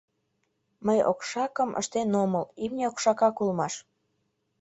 Мый 0.85 0.99
окшакым 1.11 1.69
ыштен 1.81 2.09
омыл: 2.23 2.45
имне 2.63 2.85
окшакак 2.91 3.35
улмаш. 3.41 3.73